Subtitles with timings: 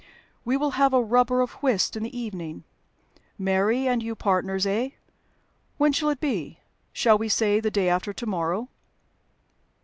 [0.43, 2.63] We will have a rubber of whist in the evening.
[3.37, 4.89] Mary and you partners eh?
[5.77, 6.57] When shall it be?
[6.91, 8.69] Shall we say the day after to morrow?"